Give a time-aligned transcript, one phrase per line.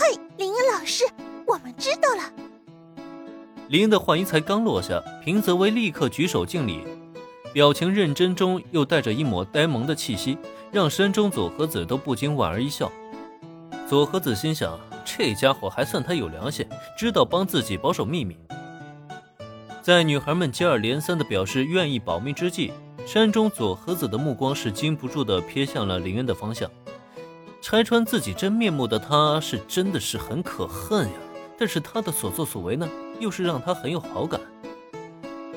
[0.00, 1.04] 嘿，林恩老师，
[1.44, 2.22] 我们知道了。
[3.66, 6.84] 林恩的话音才刚落下，平泽唯立刻举手敬礼，
[7.52, 10.38] 表情认真中又带着一抹呆萌的气息，
[10.70, 12.92] 让山中佐和子都不禁莞尔一笑。
[13.88, 16.64] 佐和子心想，这家伙还算他有良心，
[16.96, 18.38] 知道帮自己保守秘密。
[19.82, 22.72] 在女孩们接二连三的表示愿意保密之际，
[23.04, 26.70] 山中佐和子的目光是禁不住的瞥向了林恩的方向。
[27.70, 31.12] 拆穿自己真面目的他，是真的是很可恨呀。
[31.58, 32.88] 但是他的所作所为呢，
[33.20, 34.40] 又是让他很有好感。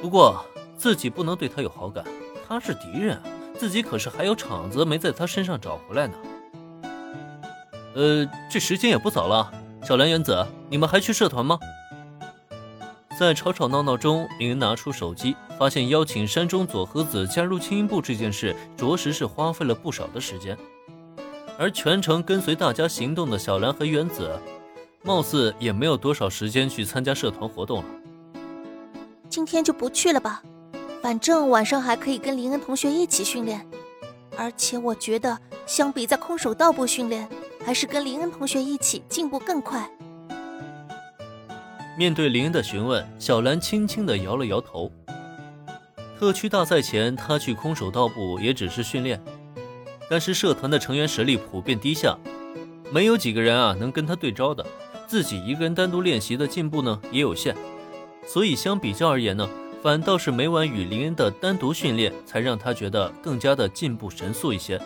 [0.01, 2.03] 不过自己不能对他有好感，
[2.45, 3.17] 他是敌人，
[3.57, 6.13] 自己可是还有场子没在他身上找回来呢。
[7.95, 9.49] 呃，这时间也不早了，
[9.81, 11.57] 小兰、原子，你们还去社团吗？
[13.17, 20.57] 在吵吵闹闹中，林恩拿出手机，发现邀请山中佐和子加入轻音部这件事，着实是花费了不少的时间。
[21.61, 24.35] 而全程跟随大家行动的小兰和原子，
[25.03, 27.85] 貌似也没有多少时间去参加社团活动了。
[29.29, 30.41] 今天就不去了吧，
[31.03, 33.63] 反正晚上还可以跟林恩同学一起训练。
[34.35, 37.29] 而且我觉得，相比在空手道部训练，
[37.63, 39.87] 还是跟林恩同学一起进步更快。
[41.95, 44.91] 面对林恩的询问，小兰轻轻的摇了摇头。
[46.17, 49.21] 特区大赛前，她去空手道部也只是训练，
[50.11, 52.17] 但是社团的成员实力普遍低下，
[52.91, 54.65] 没有几个人啊能跟他对招的。
[55.07, 57.55] 自己一个人单独练习的进步呢也有限，
[58.27, 59.47] 所以相比较而言呢，
[59.81, 64.81] 反倒是每晚与林恩的单独训练，才让他觉得更加的进步神速一些。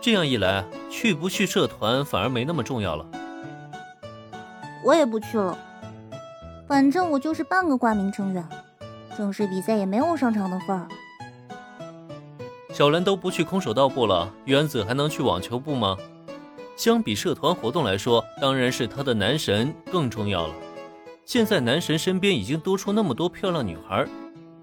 [0.00, 3.06] 这样一来，去不去社团反而没那么重要了。
[4.84, 5.56] 我也不去了。
[6.66, 8.44] 反正我就是半个挂名成员，
[9.16, 10.88] 正式比赛也没有上场的份儿。
[12.76, 15.96] 小兰都不去空手道部了，原子还能去网球部吗？
[16.76, 20.54] 相比社团活动来说，当然是他的男神更重要了。
[21.24, 24.06] 现在男神身边已经多出那么多漂亮女孩，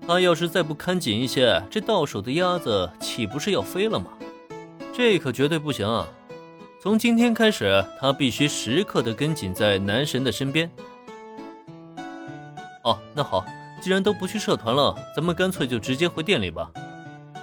[0.08, 4.12] 他要是再不看紧一些，这到手的鸭子岂不是要飞了吗？
[4.96, 6.08] 这可绝对不行啊！
[6.80, 10.70] 从今天开始，他必须时刻的跟紧在男神的身边。
[12.84, 13.44] 哦，那好，
[13.82, 16.70] 既然都不去社团了，咱们干脆就直接回店里吧。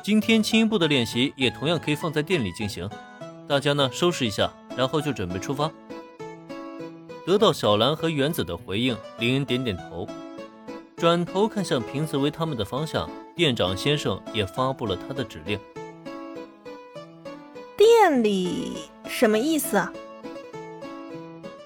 [0.03, 2.89] 今天轻音部的练习也同样可以放在店里进行。
[3.47, 5.71] 大家呢收拾一下，然后就准备出发。
[7.27, 10.09] 得到小兰和原子的回应，林恩点点头，
[10.97, 13.09] 转头看向平泽唯他们的方向。
[13.37, 15.59] 店长先生也发布了他的指令。
[17.77, 19.93] 店里什么意思啊？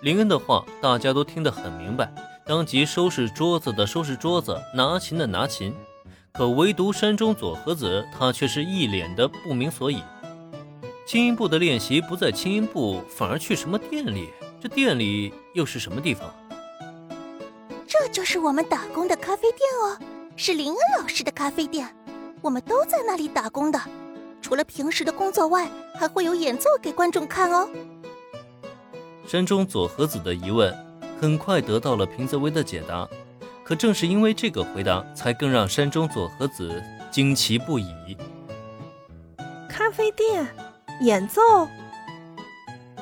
[0.03, 2.13] 林恩的话大家都听得很明白。
[2.47, 5.75] 当即收拾桌子的收拾桌子，拿琴的拿琴，
[6.37, 10.03] 可唯独山中佐和子，他却是一脸的不明所以。
[11.07, 14.31] 轻音部的练习不在轻音部，反而去什么店里？
[14.61, 16.35] 这店里又是什么地方？
[17.87, 19.97] 这就是我们打工的咖啡店哦，
[20.35, 21.89] 是林恩老师的咖啡店，
[22.43, 23.81] 我们都在那里打工的。
[24.43, 27.69] 除了平时的工作外，还会有演奏给观众看哦。
[29.25, 30.77] 山中佐和子的疑问。
[31.21, 33.09] 很快得到了平泽唯的解答，
[33.65, 37.87] 可正是因为这个回答，才更让山中佐和子惊奇不已。
[39.69, 40.47] 咖啡店
[41.01, 41.41] 演奏，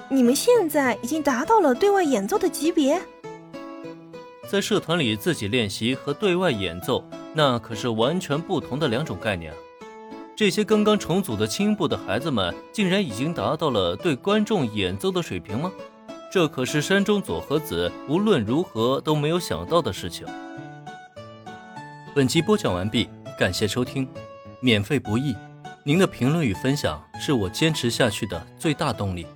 [0.09, 3.03] 你们现在已经达到了对外演奏的级别。
[4.49, 7.03] 在社团里自己练习和对外演奏，
[7.35, 9.53] 那可是完全不同的两种概念。
[10.37, 15.73] 这些刚刚重组的青部的孩子们，竟然已经达到了对观众演奏的水平吗？
[16.33, 20.27] 这可是山中佐和子无论如何都没有想到的事情。
[22.15, 23.07] 本集播讲完毕，
[23.39, 24.09] 感谢收听，
[24.59, 25.37] 免费不易，
[25.85, 29.27] 您的评论与分享是我坚持下去的最大动力。